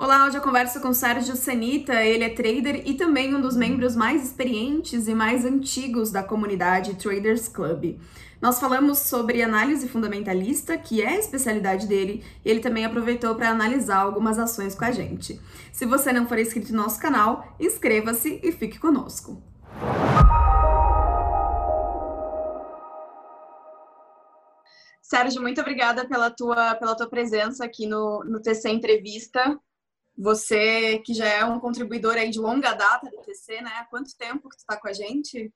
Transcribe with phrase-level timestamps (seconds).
[0.00, 3.96] Olá, hoje eu converso com Sérgio Senita, ele é trader e também um dos membros
[3.96, 7.98] mais experientes e mais antigos da comunidade Traders Club.
[8.40, 13.50] Nós falamos sobre análise fundamentalista, que é a especialidade dele, e ele também aproveitou para
[13.50, 15.40] analisar algumas ações com a gente.
[15.72, 19.42] Se você não for inscrito no nosso canal, inscreva-se e fique conosco.
[25.02, 29.58] Sérgio, muito obrigada pela tua, pela tua presença aqui no, no TC Entrevista.
[30.18, 33.70] Você que já é um contribuidor aí de longa data do TC, né?
[33.76, 35.52] Há quanto tempo que tu está com a gente?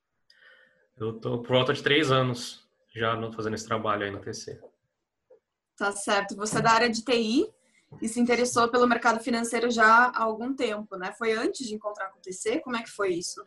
[0.96, 2.64] Eu tô por volta de três anos
[2.94, 4.60] já fazendo esse trabalho aí no TC.
[5.76, 6.36] Tá certo.
[6.36, 7.44] Você é da área de TI
[8.00, 11.12] e se interessou pelo mercado financeiro já há algum tempo, né?
[11.18, 12.60] Foi antes de encontrar com o TC?
[12.60, 13.44] Como é que foi isso?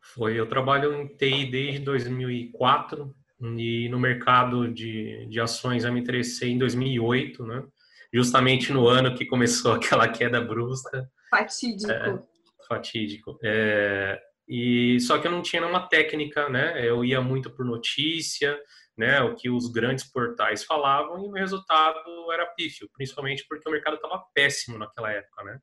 [0.00, 0.40] Foi.
[0.40, 6.52] Eu trabalho em TI desde 2004 e no mercado de, de ações eu me interessei
[6.52, 7.64] em 2008, né?
[8.12, 11.08] Justamente no ano que começou aquela queda brusca.
[11.30, 11.90] Fatídico.
[11.90, 12.22] É,
[12.66, 13.38] fatídico.
[13.42, 16.86] É, e só que eu não tinha nenhuma técnica, né?
[16.86, 18.58] Eu ia muito por notícia,
[18.96, 19.20] né?
[19.20, 23.96] O que os grandes portais falavam e o resultado era pífio, principalmente porque o mercado
[23.96, 25.58] estava péssimo naquela época, né?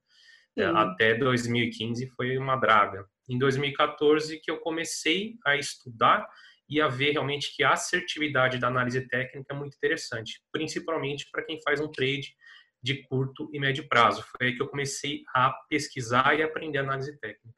[0.57, 3.05] É, até 2015 foi uma draga.
[3.29, 6.25] Em 2014 que eu comecei a estudar
[6.67, 11.43] e a ver realmente que a assertividade da análise técnica é muito interessante, principalmente para
[11.43, 12.35] quem faz um trade
[12.81, 14.23] de curto e médio prazo.
[14.23, 17.57] Foi aí que eu comecei a pesquisar e aprender análise técnica.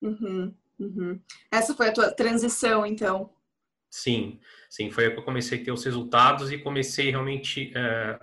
[0.00, 1.20] Uhum, uhum.
[1.50, 3.34] Essa foi a tua transição, então?
[3.90, 4.90] Sim, sim.
[4.90, 8.18] Foi aí que eu comecei a ter os resultados e comecei realmente é,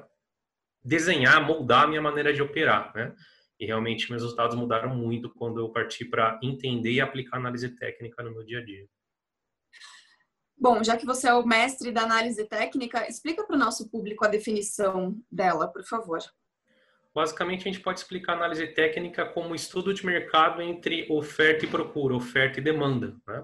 [0.83, 3.15] desenhar, moldar a minha maneira de operar, né?
[3.59, 8.23] E realmente meus resultados mudaram muito quando eu parti para entender e aplicar análise técnica
[8.23, 8.87] no meu dia a dia.
[10.61, 14.23] Bom, já que você é o mestre da análise técnica, explica para o nosso público
[14.23, 16.19] a definição dela, por favor.
[17.15, 21.67] Basicamente, a gente pode explicar a análise técnica como estudo de mercado entre oferta e
[21.67, 23.17] procura, oferta e demanda.
[23.27, 23.43] Né?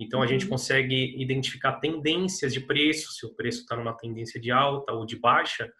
[0.00, 0.52] Então, a gente uhum.
[0.52, 5.16] consegue identificar tendências de preço, se o preço está numa tendência de alta ou de
[5.16, 5.70] baixa,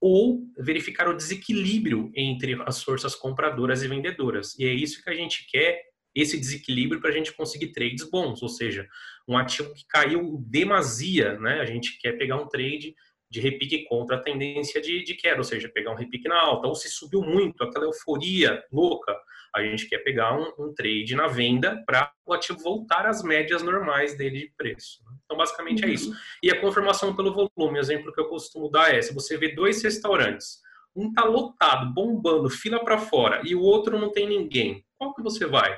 [0.00, 4.58] ou verificar o desequilíbrio entre as forças compradoras e vendedoras.
[4.58, 8.42] E é isso que a gente quer esse desequilíbrio para a gente conseguir trades bons,
[8.42, 8.88] ou seja,
[9.26, 11.60] um ativo que caiu demasia, né?
[11.60, 12.94] A gente quer pegar um trade
[13.30, 16.66] de repique contra a tendência de, de queda, ou seja, pegar um repique na alta,
[16.66, 19.16] ou se subiu muito, aquela euforia louca,
[19.54, 23.62] a gente quer pegar um, um trade na venda para o ativo voltar às médias
[23.62, 25.02] normais dele de preço.
[25.04, 25.16] Né?
[25.24, 25.92] Então, basicamente é uhum.
[25.92, 26.12] é isso.
[26.42, 29.54] E a confirmação pelo volume, o exemplo que eu costumo dar é, se você vê
[29.54, 30.60] dois restaurantes,
[30.94, 35.22] um está lotado, bombando, fila para fora, e o outro não tem ninguém, qual que
[35.22, 35.74] você vai?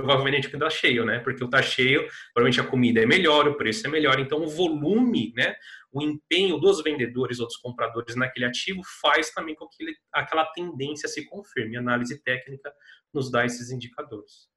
[0.00, 1.20] Provavelmente que está cheio, né?
[1.20, 4.48] Porque o tá cheio, provavelmente a comida é melhor, o preço é melhor, então o
[4.48, 5.54] volume, né?
[5.92, 11.08] O empenho dos vendedores ou dos compradores naquele ativo faz também com que aquela tendência
[11.08, 11.76] se confirme.
[11.76, 12.72] A análise técnica
[13.12, 14.48] nos dá esses indicadores.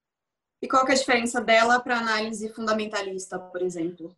[0.60, 4.16] E qual é a diferença dela para análise fundamentalista, por exemplo?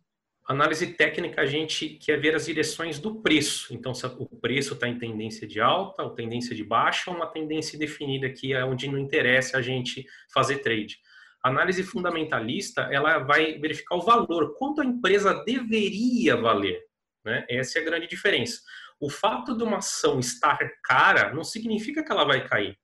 [0.50, 3.72] Análise técnica, a gente quer ver as direções do preço.
[3.72, 7.28] Então, se o preço está em tendência de alta ou tendência de baixa, ou uma
[7.28, 10.04] tendência definida que é onde não interessa a gente
[10.34, 10.98] fazer trade.
[11.42, 16.82] A análise fundamentalista, ela vai verificar o valor, quanto a empresa deveria valer.
[17.24, 17.44] Né?
[17.48, 18.60] Essa é a grande diferença.
[19.00, 22.76] O fato de uma ação estar cara não significa que ela vai cair.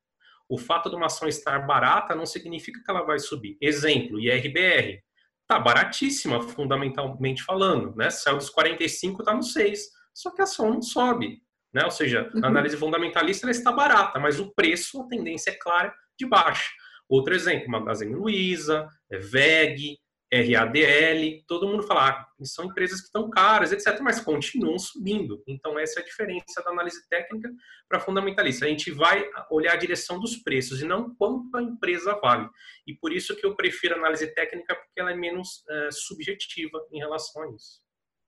[0.48, 3.58] O fato de uma ação estar barata não significa que ela vai subir.
[3.60, 5.02] Exemplo, IRBR.
[5.46, 7.94] Tá baratíssima, fundamentalmente falando.
[7.94, 8.10] Né?
[8.10, 9.80] Saiu dos 45, está no 6.
[10.14, 11.42] Só que a ação não sobe.
[11.74, 11.84] Né?
[11.84, 12.44] Ou seja, a uhum.
[12.46, 16.70] análise fundamentalista ela está barata, mas o preço, a tendência é clara de baixa.
[17.08, 19.96] Outro exemplo, Magazine Luiza, é VEG,
[20.32, 25.42] RADL, todo mundo fala, ah, são empresas que estão caras, etc., mas continuam subindo.
[25.46, 27.48] Então, essa é a diferença da análise técnica
[27.88, 28.64] para fundamentalista.
[28.64, 32.48] A gente vai olhar a direção dos preços e não quanto a empresa vale.
[32.86, 36.84] E por isso que eu prefiro a análise técnica, porque ela é menos é, subjetiva
[36.92, 37.80] em relação a isso.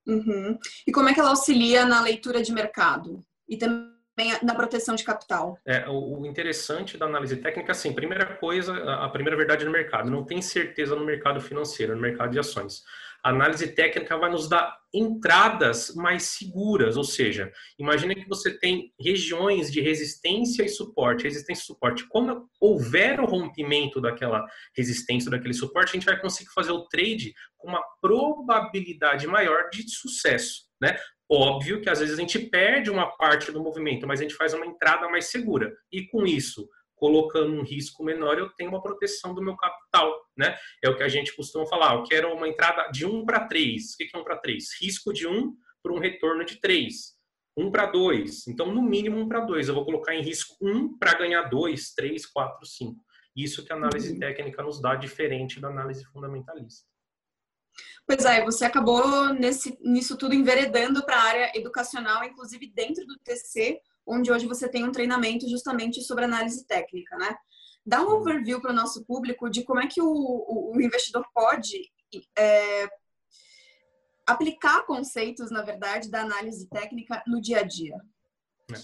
[0.06, 0.58] Uhum.
[0.86, 3.24] E como é que ela auxilia na leitura de mercado?
[3.48, 3.97] E também
[4.42, 5.58] na proteção de capital?
[5.66, 10.24] É, o interessante da análise técnica, assim, primeira coisa, a primeira verdade no mercado, não
[10.24, 12.82] tem certeza no mercado financeiro, no mercado de ações.
[13.22, 18.92] A análise técnica vai nos dar entradas mais seguras, ou seja, imagine que você tem
[18.98, 22.06] regiões de resistência e suporte, resistência e suporte.
[22.08, 27.34] Quando houver o rompimento daquela resistência, daquele suporte, a gente vai conseguir fazer o trade
[27.56, 30.68] com uma probabilidade maior de sucesso.
[30.80, 30.96] Né?
[31.30, 34.54] Óbvio que às vezes a gente perde uma parte do movimento, mas a gente faz
[34.54, 35.76] uma entrada mais segura.
[35.92, 40.56] E com isso, colocando um risco menor, eu tenho uma proteção do meu capital, né?
[40.82, 43.92] É o que a gente costuma falar, eu quero uma entrada de 1 para 3.
[43.92, 44.64] O que é 1 para 3?
[44.80, 47.16] Risco de 1 para um retorno de 3.
[47.56, 48.46] um para dois.
[48.46, 49.68] Então, no mínimo um para dois.
[49.68, 53.04] Eu vou colocar em risco um para ganhar dois, três, quatro, cinco.
[53.34, 54.18] Isso que a análise uhum.
[54.18, 56.86] técnica nos dá diferente da análise fundamentalista.
[58.06, 63.18] Pois é, você acabou nesse, nisso tudo enveredando para a área educacional, inclusive dentro do
[63.18, 67.36] TC, onde hoje você tem um treinamento justamente sobre análise técnica, né?
[67.84, 71.24] Dá um overview para o nosso público de como é que o, o, o investidor
[71.34, 71.90] pode
[72.36, 72.88] é,
[74.26, 77.96] aplicar conceitos, na verdade, da análise técnica no dia a dia.
[78.70, 78.74] É,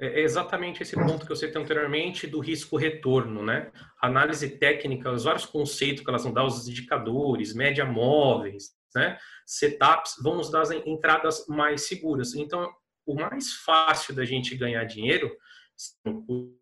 [0.00, 3.70] é exatamente esse ponto que eu citei anteriormente do risco-retorno, né?
[4.00, 9.18] análise técnica, os vários conceitos que elas vão dar, os indicadores, média móveis, né?
[9.46, 12.34] Setups vão nos dar as entradas mais seguras.
[12.34, 12.72] Então,
[13.06, 15.30] o mais fácil da gente ganhar dinheiro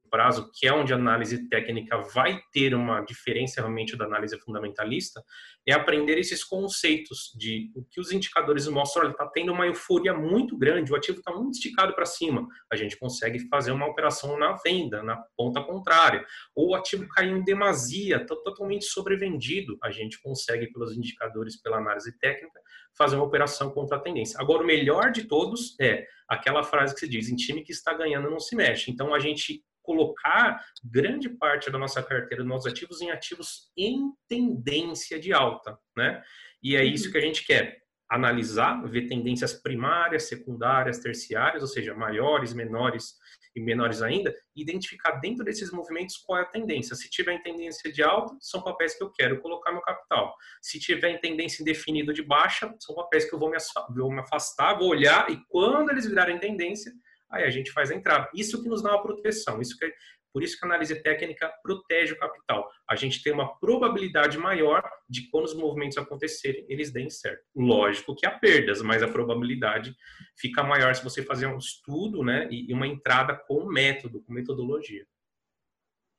[0.09, 5.23] prazo, que é onde a análise técnica vai ter uma diferença realmente da análise fundamentalista,
[5.67, 10.15] é aprender esses conceitos de o que os indicadores mostram, olha, está tendo uma euforia
[10.15, 14.39] muito grande, o ativo está muito esticado para cima, a gente consegue fazer uma operação
[14.39, 16.25] na venda, na ponta contrária,
[16.55, 21.77] ou o ativo caiu em demasia, está totalmente sobrevendido, a gente consegue pelos indicadores, pela
[21.77, 22.61] análise técnica,
[22.97, 24.41] fazer uma operação contra a tendência.
[24.41, 27.93] Agora, o melhor de todos é aquela frase que se diz, em time que está
[27.95, 28.91] ganhando não se mexe.
[28.91, 34.12] Então, a gente colocar grande parte da nossa carteira dos nossos ativos em ativos em
[34.29, 36.23] tendência de alta, né?
[36.62, 37.12] E é isso uhum.
[37.12, 37.79] que a gente quer
[38.11, 43.14] analisar, ver tendências primárias, secundárias, terciárias, ou seja, maiores, menores
[43.56, 46.94] e menores ainda, identificar dentro desses movimentos qual é a tendência.
[46.94, 50.35] Se tiver em tendência de alta, são papéis que eu quero colocar meu capital.
[50.61, 54.88] Se tiver em tendência indefinida de baixa, são papéis que eu vou me afastar, vou
[54.88, 56.93] olhar e quando eles virarem tendência,
[57.31, 58.29] aí a gente faz a entrada.
[58.35, 59.93] Isso que nos dá uma proteção, isso que
[60.33, 62.69] por isso que a análise técnica protege o capital.
[62.89, 67.43] A gente tem uma probabilidade maior de quando os movimentos acontecerem, eles deem certo.
[67.57, 69.97] Lógico que há perdas, mas a probabilidade
[70.39, 75.07] fica maior se você fazer um estudo né, e uma entrada com método, com metodologia.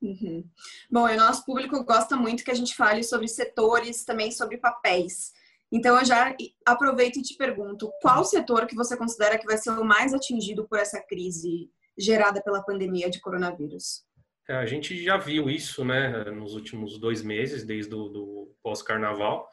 [0.01, 0.49] Uhum.
[0.89, 5.33] Bom, o nosso público gosta muito que a gente fale sobre setores, também sobre papéis.
[5.71, 6.35] Então eu já
[6.65, 10.67] aproveito e te pergunto, qual setor que você considera que vai ser o mais atingido
[10.67, 14.03] por essa crise gerada pela pandemia de coronavírus?
[14.47, 19.47] É, a gente já viu isso, né, nos últimos dois meses, desde o pós-carnaval.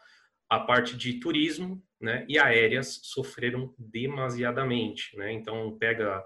[0.49, 5.33] A parte de turismo, né, e aéreas sofreram demasiadamente, né.
[5.33, 6.25] Então pega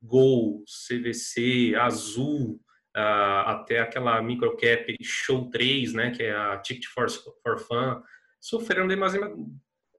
[0.00, 2.60] Gol, CVC, Azul,
[2.96, 8.02] uh, até aquela microcap Show 3, né, que é a Ticket for, for Fun,
[8.42, 9.36] sofreram demasiado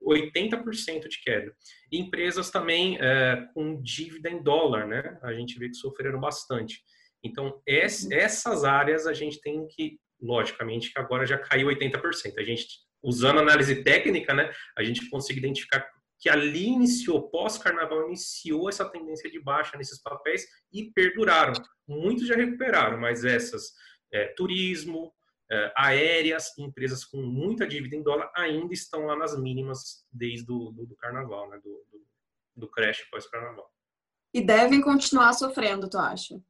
[0.06, 1.52] 80% de queda.
[1.90, 5.18] E empresas também é, com dívida em dólar, né?
[5.22, 6.82] A gente vê que sofreram bastante.
[7.22, 12.38] Então, essas áreas a gente tem que, logicamente, que agora já caiu 80%.
[12.38, 12.66] A gente,
[13.02, 14.52] usando análise técnica, né?
[14.76, 15.88] A gente consegue identificar
[16.20, 21.52] que ali iniciou, pós-carnaval, iniciou essa tendência de baixa nesses papéis e perduraram.
[21.88, 23.72] Muitos já recuperaram, mas essas,
[24.12, 25.12] é, turismo,
[25.76, 30.86] aéreas, empresas com muita dívida em dólar ainda estão lá nas mínimas desde o do,
[30.86, 31.58] do carnaval, né?
[31.62, 32.06] do, do,
[32.56, 33.70] do crash pós-carnaval.
[34.34, 36.40] E devem continuar sofrendo, tu acha?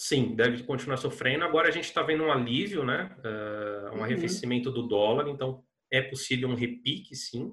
[0.00, 1.44] Sim, deve continuar sofrendo.
[1.44, 3.14] Agora a gente está vendo um alívio, né?
[3.18, 4.04] Uh, um uhum.
[4.04, 5.62] arrefecimento do dólar, então
[5.92, 7.48] é possível um repique, sim.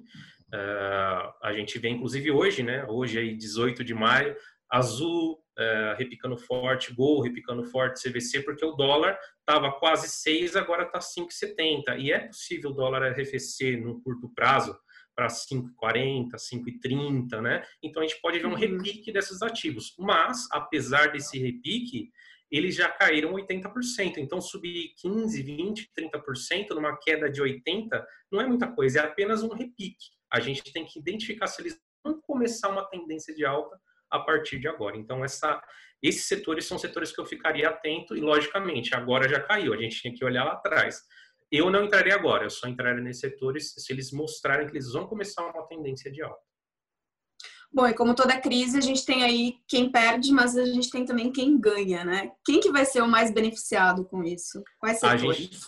[0.54, 2.86] Uh, a gente vê, inclusive hoje, né?
[2.88, 4.36] Hoje aí, 18 de maio,
[4.70, 10.84] Azul uh, repicando forte, Gol repicando forte, CVC, porque o dólar estava quase 6, agora
[10.84, 11.98] está 5,70.
[11.98, 14.78] E é possível o dólar arrefecer no curto prazo
[15.14, 17.64] para 5,40, 5,30, né?
[17.82, 18.56] Então a gente pode ver um uhum.
[18.56, 19.94] repique desses ativos.
[19.98, 22.10] Mas, apesar desse repique,
[22.50, 24.18] eles já caíram 80%.
[24.18, 29.42] Então, subir 15, 20, 30% numa queda de 80% não é muita coisa, é apenas
[29.42, 30.06] um repique.
[30.30, 34.58] A gente tem que identificar se eles vão começar uma tendência de alta a partir
[34.58, 34.96] de agora.
[34.96, 35.60] Então, essa,
[36.02, 40.00] esses setores são setores que eu ficaria atento e, logicamente, agora já caiu, a gente
[40.00, 41.02] tinha que olhar lá atrás.
[41.50, 45.06] Eu não entraria agora, eu só entraria nesses setores se eles mostrarem que eles vão
[45.06, 46.44] começar uma tendência de alta.
[47.72, 51.04] Bom, e como toda crise, a gente tem aí quem perde, mas a gente tem
[51.04, 52.30] também quem ganha, né?
[52.44, 54.62] Quem que vai ser o mais beneficiado com isso?
[54.78, 55.22] Quais setores?
[55.22, 55.58] A gente,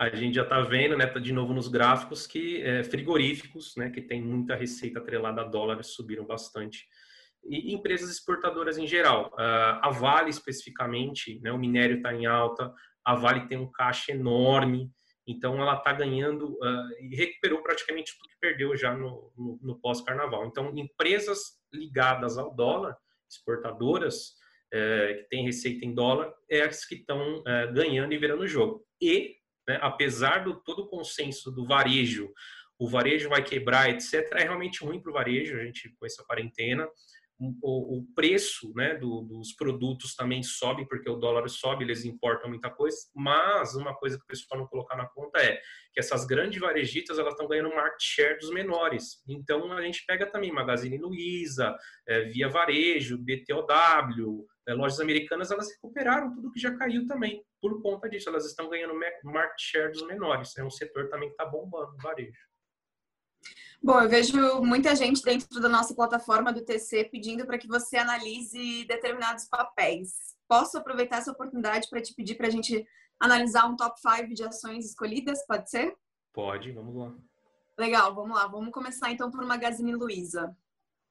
[0.00, 3.90] a gente já está vendo, né, tá de novo nos gráficos, que é, frigoríficos, né,
[3.90, 6.86] que tem muita receita atrelada a dólares, subiram bastante
[7.44, 9.32] e empresas exportadoras em geral.
[9.32, 12.72] Uh, a Vale, especificamente, né, o minério está em alta,
[13.04, 14.90] a Vale tem um caixa enorme,
[15.26, 19.80] então ela está ganhando uh, e recuperou praticamente tudo que perdeu já no, no, no
[19.80, 20.46] pós-carnaval.
[20.46, 22.96] Então, empresas ligadas ao dólar,
[23.30, 24.30] exportadoras,
[24.74, 28.48] uh, que têm receita em dólar, é as que estão eh, ganhando e virando o
[28.48, 28.84] jogo.
[29.00, 29.36] E,
[29.68, 32.28] né, apesar do todo o consenso do varejo,
[32.78, 36.24] o varejo vai quebrar, etc., é realmente ruim para o varejo, a gente com essa
[36.24, 36.88] quarentena,
[37.62, 42.68] o preço né, do, dos produtos também sobe, porque o dólar sobe, eles importam muita
[42.68, 45.58] coisa, mas uma coisa que o pessoal não colocar na conta é
[45.92, 49.22] que essas grandes varejistas elas estão ganhando market share dos menores.
[49.26, 51.74] Então a gente pega também Magazine Luiza,
[52.06, 57.42] é, Via Varejo, BTOW, é, lojas americanas, elas recuperaram tudo que já caiu também.
[57.60, 58.94] Por conta disso, elas estão ganhando
[59.24, 60.56] market share dos menores.
[60.56, 62.49] É um setor também que está bombando, varejo.
[63.82, 67.96] Bom, eu vejo muita gente dentro da nossa plataforma do TC pedindo para que você
[67.96, 70.36] analise determinados papéis.
[70.46, 72.86] Posso aproveitar essa oportunidade para te pedir para a gente
[73.18, 75.46] analisar um top 5 de ações escolhidas?
[75.46, 75.96] Pode ser?
[76.32, 77.14] Pode, vamos lá.
[77.78, 78.46] Legal, vamos lá.
[78.46, 80.54] Vamos começar então por Magazine Luiza.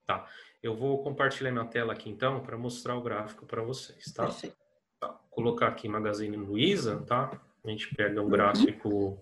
[0.05, 0.27] Tá.
[0.61, 4.25] Eu vou compartilhar minha tela aqui então para mostrar o gráfico para vocês, tá?
[4.25, 4.57] Perfeito.
[4.99, 5.07] Tá.
[5.07, 7.31] Vou colocar aqui Magazine Luiza, tá?
[7.63, 9.17] A gente pega um gráfico uhum.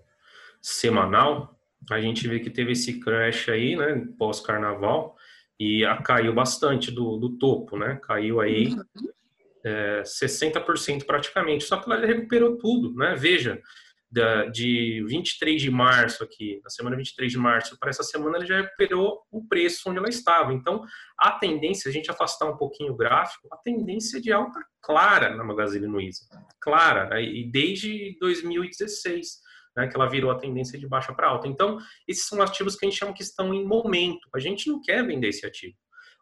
[0.62, 1.57] semanal
[1.90, 5.16] a gente vê que teve esse crash aí, né, pós-carnaval,
[5.60, 8.00] e a, caiu bastante do, do topo, né?
[8.04, 8.76] Caiu aí
[9.64, 11.64] é, 60% praticamente.
[11.64, 13.16] Só que ela recuperou tudo, né?
[13.16, 13.60] Veja,
[14.10, 18.46] da, de 23 de março aqui, na semana 23 de março, para essa semana ele
[18.46, 20.54] já recuperou o preço onde ela estava.
[20.54, 20.84] Então,
[21.18, 25.44] a tendência, a gente afastar um pouquinho o gráfico, a tendência de alta clara na
[25.44, 26.26] Magazine Luiza.
[26.62, 31.48] Clara, e desde 2016 né, que ela virou a tendência de baixa para alta.
[31.48, 34.28] Então, esses são ativos que a gente chama que estão em momento.
[34.34, 35.76] A gente não quer vender esse ativo.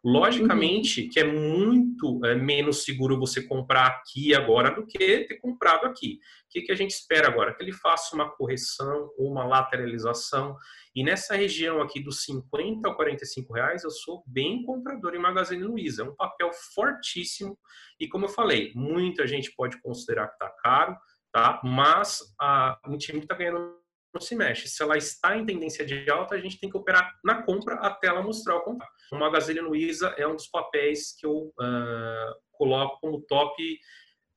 [0.04, 1.08] Logicamente uhum.
[1.08, 6.20] que é muito é, menos seguro você comprar aqui agora do que ter comprado aqui.
[6.44, 7.54] O que, que a gente espera agora?
[7.54, 10.54] Que ele faça uma correção ou uma lateralização.
[10.94, 15.64] E nessa região aqui dos 50 a 45 reais, eu sou bem comprador em Magazine
[15.64, 16.02] Luiza.
[16.02, 17.58] É um papel fortíssimo.
[17.98, 20.94] E como eu falei, muita gente pode considerar que está caro
[21.32, 21.60] tá?
[21.64, 23.76] Mas a, o time que está ganhando
[24.14, 24.68] não se mexe.
[24.68, 28.08] Se ela está em tendência de alta, a gente tem que operar na compra até
[28.08, 28.94] ela mostrar o contrário.
[29.12, 33.78] O Magazine Luiza é um dos papéis que eu uh, coloco como top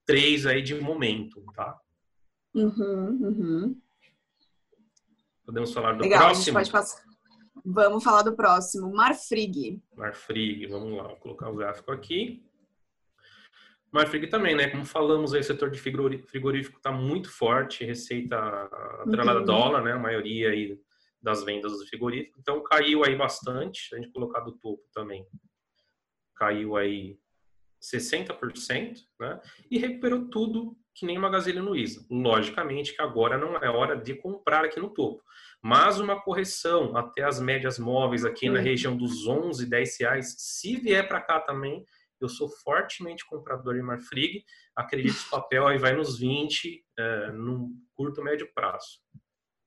[0.05, 1.79] 3 aí de momento, tá?
[2.53, 3.81] Uhum, uhum.
[5.46, 6.58] Podemos falar do Legal, próximo?
[6.58, 7.03] pode passar.
[7.65, 8.91] Vamos falar do próximo.
[8.91, 9.81] Marfrig.
[9.96, 12.43] Marfrig, vamos lá, vou colocar o gráfico aqui.
[13.91, 14.69] Marfrig também, né?
[14.69, 18.38] Como falamos aí, o setor de frigorífico está muito forte, receita
[19.01, 19.46] atrelada uhum.
[19.46, 19.93] dólar, né?
[19.93, 20.79] A maioria aí
[21.22, 22.39] das vendas do frigorífico.
[22.39, 25.25] Então caiu aí bastante, a gente colocar do topo também.
[26.36, 27.17] Caiu aí
[27.81, 29.39] 60%, né?
[29.69, 32.05] E recuperou tudo que nem Magazine Luiza.
[32.10, 35.24] Logicamente que agora não é hora de comprar aqui no topo.
[35.62, 38.55] Mas uma correção até as médias móveis aqui uhum.
[38.55, 41.86] na região dos 11, 10 reais, se vier para cá também,
[42.23, 44.43] eu sou fortemente comprador em Marfrig,
[44.75, 48.99] acredito que o papel aí vai nos 20 é, num curto, médio prazo.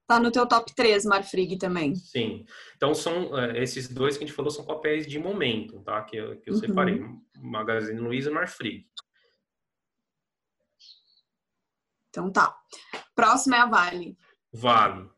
[0.07, 1.95] Tá no teu top 3, Marfrig também.
[1.95, 2.45] Sim.
[2.77, 6.03] Então são é, esses dois que a gente falou são papéis de momento, tá?
[6.03, 6.61] Que, eu, que eu uhum.
[6.61, 7.01] separei.
[7.37, 8.87] Magazine Luiza e Marfrig.
[12.11, 12.55] Então tá.
[13.15, 14.19] Próximo é a Vale.
[14.53, 15.09] Vale.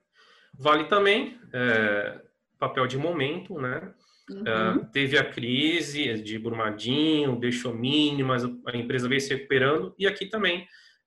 [0.56, 2.22] Vale também, é,
[2.58, 3.92] papel de momento, né?
[4.30, 4.42] Uhum.
[4.42, 10.26] Uh, teve a crise de Brumadinho, deixou mínimas, a empresa veio se recuperando, e aqui
[10.26, 10.62] também,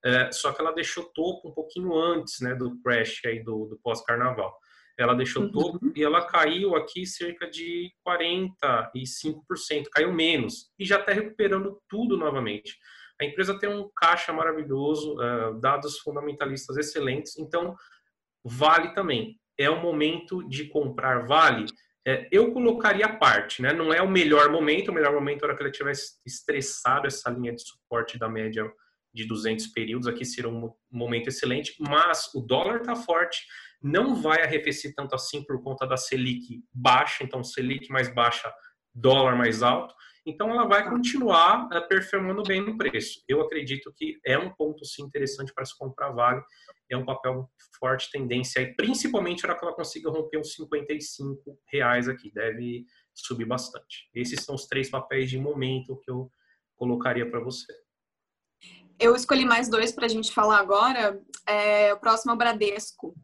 [0.06, 3.78] uh, só que ela deixou topo um pouquinho antes né, do crash aí do, do
[3.82, 4.56] pós-carnaval.
[4.96, 5.50] Ela deixou uhum.
[5.50, 12.16] topo e ela caiu aqui cerca de 45%, caiu menos, e já está recuperando tudo
[12.16, 12.76] novamente.
[13.20, 17.74] A empresa tem um caixa maravilhoso, uh, dados fundamentalistas excelentes, então
[18.44, 19.36] vale também.
[19.58, 21.66] É o momento de comprar vale
[22.08, 23.70] é, eu colocaria a parte, né?
[23.70, 27.54] Não é o melhor momento, o melhor momento era que ele tivesse estressado essa linha
[27.54, 28.64] de suporte da média
[29.12, 33.46] de 200 períodos, aqui seria um momento excelente, mas o dólar está forte,
[33.82, 38.50] não vai arrefecer tanto assim por conta da Selic baixa, então Selic mais baixa,
[38.94, 39.94] dólar mais alto,
[40.28, 43.22] então ela vai continuar uh, performando bem no preço.
[43.26, 46.42] Eu acredito que é um ponto sim interessante para se comprar Vale,
[46.90, 52.08] é um papel forte tendência, e principalmente para que ela consiga romper os 55 reais
[52.08, 54.08] aqui, deve subir bastante.
[54.14, 56.30] Esses são os três papéis de momento que eu
[56.76, 57.72] colocaria para você.
[58.98, 61.20] Eu escolhi mais dois para a gente falar agora.
[61.46, 63.14] É, o próximo é o Bradesco.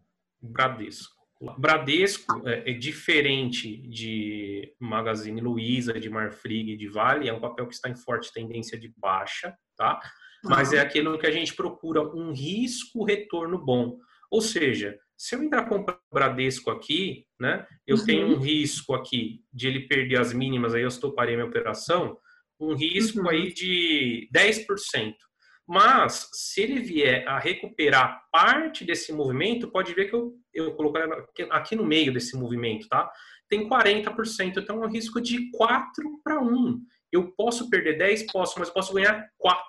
[0.40, 1.23] Bradesco.
[1.58, 7.74] Bradesco é, é, diferente de Magazine Luiza, de Marfrig, de Vale, é um papel que
[7.74, 10.00] está em forte tendência de baixa, tá?
[10.44, 13.98] Mas é aquilo que a gente procura um risco retorno bom.
[14.30, 18.04] Ou seja, se eu entrar com o Bradesco aqui, né, eu uhum.
[18.04, 22.18] tenho um risco aqui de ele perder as mínimas, aí eu estoparei minha operação,
[22.60, 23.28] um risco uhum.
[23.28, 25.14] aí de 10%.
[25.66, 31.02] Mas, se ele vier a recuperar parte desse movimento, pode ver que eu, eu coloquei
[31.50, 33.10] aqui no meio desse movimento, tá?
[33.48, 36.80] Tem 40%, então é um risco de 4 para 1.
[37.12, 38.30] Eu posso perder 10?
[38.32, 39.60] Posso, mas posso ganhar 4.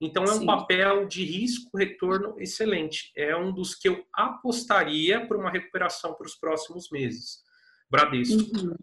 [0.00, 0.46] Então, é um Sim.
[0.46, 3.12] papel de risco-retorno excelente.
[3.14, 7.42] É um dos que eu apostaria para uma recuperação para os próximos meses.
[7.90, 8.40] Bradesco.
[8.56, 8.76] Uhum.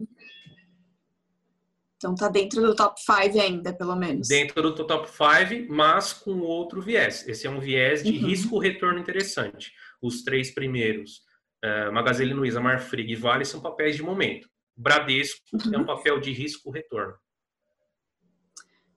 [1.98, 4.28] Então, está dentro do top 5 ainda, pelo menos.
[4.28, 7.26] Dentro do top 5, mas com outro viés.
[7.26, 8.28] Esse é um viés de uhum.
[8.28, 9.72] risco-retorno interessante.
[10.00, 11.24] Os três primeiros,
[11.64, 14.48] uh, Magazine Luiza, Marfrig e Vale, são papéis de momento.
[14.76, 15.74] Bradesco uhum.
[15.74, 17.14] é um papel de risco-retorno.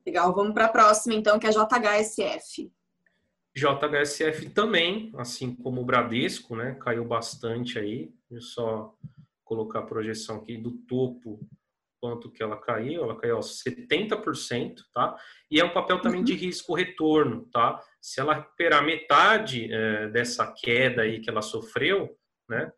[0.05, 2.71] Legal, vamos para a próxima então, que é JHSF.
[3.55, 8.13] JHSF também, assim como o Bradesco, né, caiu bastante aí.
[8.29, 8.95] Deixa eu só
[9.43, 11.39] colocar a projeção aqui do topo,
[12.01, 15.15] quanto que ela caiu, ela caiu aos 70%, tá?
[15.49, 16.39] E é um papel também de uhum.
[16.39, 17.79] risco retorno, tá?
[18.01, 22.17] Se ela recuperar metade é, dessa queda aí que ela sofreu,
[22.49, 22.71] né,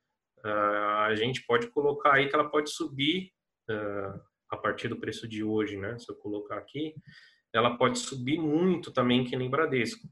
[0.45, 3.31] uh, a gente pode colocar aí que ela pode subir
[3.69, 5.97] uh, a partir do preço de hoje, né?
[5.97, 6.93] Se eu colocar aqui,
[7.53, 10.07] ela pode subir muito também, que nem Bradesco.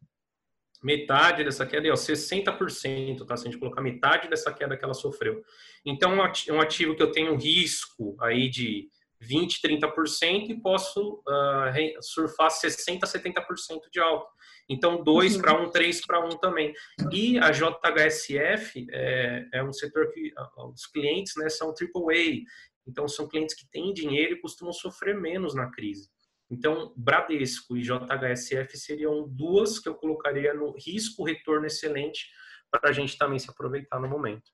[0.81, 3.37] Metade dessa queda é ó, 60%, tá?
[3.37, 5.43] Se a gente colocar metade dessa queda que ela sofreu.
[5.85, 8.89] Então, é um ativo que eu tenho risco aí de
[9.21, 13.43] 20, 30% e posso uh, surfar 60, 70%
[13.91, 14.27] de alta.
[14.67, 16.73] Então, 2 para 1, 3 para 1 também.
[17.11, 20.33] E a JHSF é, é um setor que
[20.73, 22.43] os clientes né, são AAA,
[22.87, 26.09] então, são clientes que têm dinheiro e costumam sofrer menos na crise.
[26.49, 32.27] Então, Bradesco e JHSF seriam duas que eu colocaria no risco-retorno excelente
[32.69, 34.51] para a gente também se aproveitar no momento.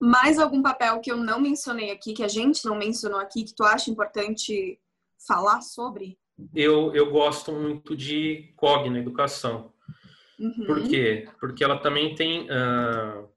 [0.00, 3.54] Mais algum papel que eu não mencionei aqui, que a gente não mencionou aqui, que
[3.54, 4.80] tu acha importante
[5.26, 6.18] falar sobre?
[6.54, 9.72] Eu, eu gosto muito de COG na educação.
[10.38, 10.64] Uhum.
[10.66, 11.28] Por quê?
[11.38, 13.28] Porque ela também tem uh,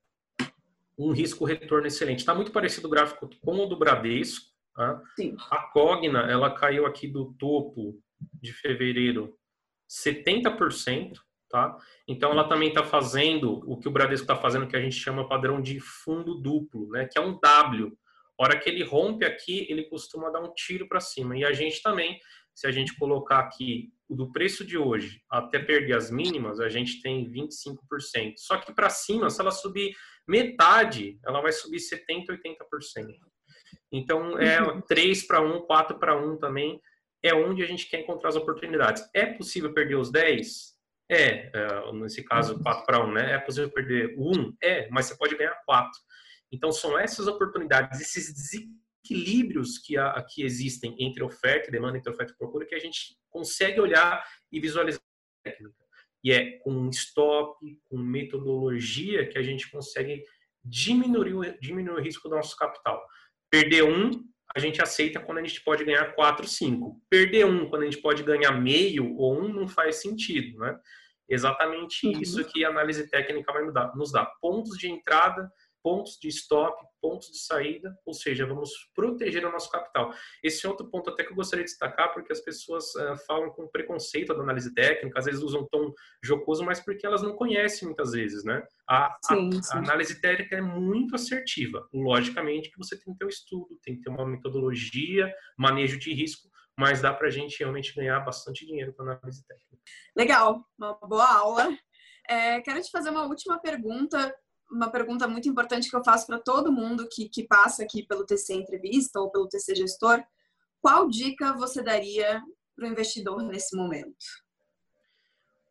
[0.98, 2.20] um risco-retorno excelente.
[2.20, 4.54] Está muito parecido o gráfico com o do Bradesco.
[4.74, 5.02] Tá?
[5.52, 8.02] A Cogna, ela caiu aqui do topo
[8.42, 9.38] de fevereiro
[9.90, 11.18] 70%.
[11.54, 11.78] Tá?
[12.08, 15.30] Então, ela também está fazendo o que o Bradesco está fazendo, que a gente chama
[15.30, 17.06] padrão de fundo duplo, né?
[17.06, 17.96] que é um W.
[18.40, 21.38] A hora que ele rompe aqui, ele costuma dar um tiro para cima.
[21.38, 22.20] E a gente também,
[22.56, 26.70] se a gente colocar aqui o do preço de hoje até perder as mínimas, a
[26.70, 28.34] gente tem 25%.
[28.38, 29.96] Só que para cima, se ela subir
[30.28, 33.14] metade, ela vai subir 70%, 80%.
[33.92, 36.82] Então, é 3 para 1, 4 para 1 também,
[37.22, 39.08] é onde a gente quer encontrar as oportunidades.
[39.14, 40.73] É possível perder os 10?
[41.14, 43.34] É, é nesse caso, 4 para 1, né?
[43.34, 44.58] É possível perder 1?
[44.62, 45.92] É, mas você pode ganhar 4.
[46.52, 52.12] Então, são essas oportunidades, esses desequilíbrios que, há, que existem entre oferta e demanda, entre
[52.12, 55.84] oferta e procura, que a gente consegue olhar e visualizar a técnica.
[56.24, 60.24] E é com stop, com metodologia que a gente consegue
[60.64, 63.04] diminuir, diminuir o risco do nosso capital.
[63.50, 64.24] Perder um,
[64.56, 67.02] a gente aceita quando a gente pode ganhar 4, 5.
[67.10, 70.80] Perder um quando a gente pode ganhar meio ou um não faz sentido, né?
[71.30, 72.22] Exatamente uhum.
[72.22, 73.64] isso que a análise técnica vai
[73.96, 74.26] nos dar.
[74.42, 75.52] Pontos de entrada,
[75.84, 80.14] pontos de stop, pontos de saída, ou seja, vamos proteger o nosso capital.
[80.42, 83.50] Esse é outro ponto até que eu gostaria de destacar, porque as pessoas uh, falam
[83.50, 87.36] com preconceito da análise técnica, às vezes usam um tom jocoso, mas porque elas não
[87.36, 88.64] conhecem muitas vezes, né?
[88.90, 89.76] A, sim, a, sim.
[89.76, 91.86] a análise técnica é muito assertiva.
[91.94, 96.14] Logicamente que você tem que ter um estudo, tem que ter uma metodologia, manejo de
[96.14, 99.78] risco, mas dá para a gente realmente ganhar bastante dinheiro com a análise técnica.
[100.16, 101.78] Legal, uma boa aula.
[102.28, 104.34] É, quero te fazer uma última pergunta
[104.74, 108.26] uma pergunta muito importante que eu faço para todo mundo que, que passa aqui pelo
[108.26, 110.24] TC Entrevista ou pelo TC Gestor.
[110.82, 112.42] Qual dica você daria
[112.76, 114.26] para o investidor nesse momento?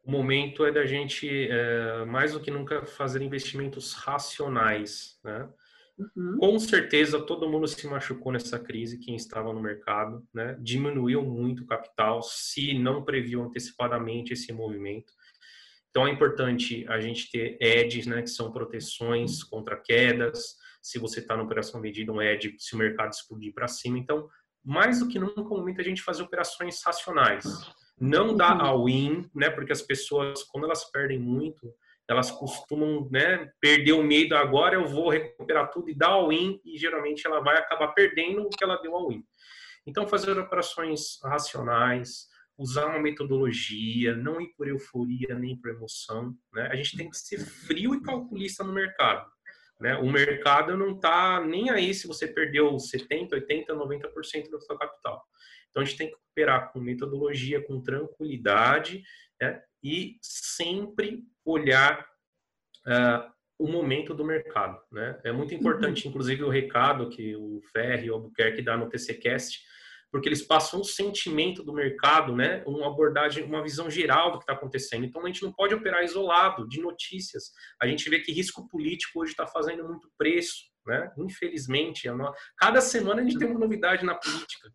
[0.04, 5.18] O momento é da gente, é, mais do que nunca, fazer investimentos racionais.
[5.22, 5.48] Né?
[5.98, 6.37] Uhum.
[6.38, 10.57] Com certeza, todo mundo se machucou nessa crise, quem estava no mercado, né?
[10.61, 15.12] diminuiu muito o capital, se não previu antecipadamente esse movimento.
[15.90, 20.57] Então é importante a gente ter edges, né, que são proteções contra quedas.
[20.81, 23.98] Se você está na operação medida, um edge se o mercado explodir para cima.
[23.98, 24.26] Então,
[24.64, 27.44] mais do que nunca, momento a gente fazer operações racionais.
[28.00, 28.61] Não dá uhum.
[28.62, 31.70] all-in, né, porque as pessoas, quando elas perdem muito,
[32.08, 34.36] elas costumam né, perder o medo.
[34.36, 38.50] Agora eu vou recuperar tudo e dar all-in, e geralmente ela vai acabar perdendo o
[38.50, 39.24] que ela deu all-in.
[39.86, 46.36] Então, fazer operações racionais, usar uma metodologia, não ir por euforia nem por emoção.
[46.52, 46.68] Né?
[46.70, 49.28] A gente tem que ser frio e calculista no mercado.
[49.80, 49.96] Né?
[49.96, 55.24] O mercado não está nem aí se você perdeu 70%, 80%, 90% do seu capital.
[55.70, 59.02] Então a gente tem que operar com metodologia, com tranquilidade
[59.42, 59.60] né?
[59.83, 62.07] E sempre olhar
[62.87, 64.81] uh, o momento do mercado.
[64.90, 65.21] Né?
[65.25, 66.11] É muito importante, uhum.
[66.11, 69.61] inclusive, o recado que o Ferri e o Albuquerque dá no TCCast,
[70.11, 72.62] porque eles passam um sentimento do mercado, né?
[72.66, 75.07] Uma abordagem, uma visão geral do que está acontecendo.
[75.07, 77.45] Então a gente não pode operar isolado de notícias.
[77.81, 81.11] A gente vê que risco político hoje está fazendo muito preço, né?
[81.16, 82.09] Infelizmente,
[82.59, 84.71] cada semana a gente tem uma novidade na política.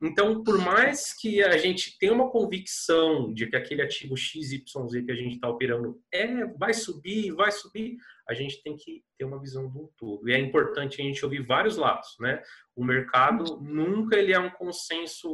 [0.00, 4.62] Então, por mais que a gente tenha uma convicção de que aquele ativo XYZ
[5.04, 7.96] que a gente está operando é, vai subir, vai subir,
[8.28, 10.28] a gente tem que ter uma visão do todo.
[10.28, 12.40] E é importante a gente ouvir vários lados, né?
[12.76, 15.28] O mercado nunca ele é um consenso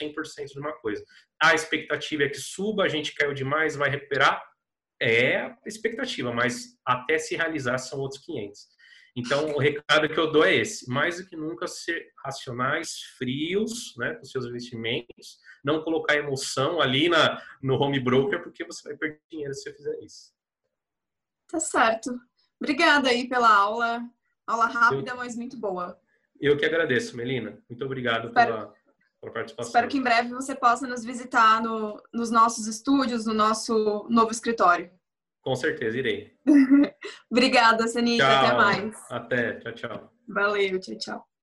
[0.00, 1.04] 100% de uma coisa.
[1.42, 4.42] A expectativa é que suba, a gente caiu demais, vai recuperar?
[4.98, 8.75] É a expectativa, mas até se realizar são outros 500.
[9.16, 13.94] Então, o recado que eu dou é esse: mais do que nunca ser racionais, frios,
[13.96, 18.98] né, com seus investimentos, não colocar emoção ali na, no home broker, porque você vai
[18.98, 20.36] perder dinheiro se você fizer isso.
[21.48, 22.20] Tá certo.
[22.60, 24.02] Obrigada aí pela aula.
[24.46, 25.98] Aula rápida, eu, mas muito boa.
[26.38, 27.58] Eu que agradeço, Melina.
[27.68, 28.74] Muito obrigado espero, pela,
[29.20, 29.68] pela, participação.
[29.68, 34.30] Espero que em breve você possa nos visitar no, nos nossos estúdios, no nosso novo
[34.30, 34.90] escritório.
[35.46, 36.32] Com certeza, irei.
[37.30, 38.26] Obrigada, Sanita.
[38.26, 38.96] Até mais.
[39.08, 39.52] Até.
[39.60, 40.12] Tchau, tchau.
[40.26, 40.80] Valeu.
[40.80, 41.35] Tchau, tchau.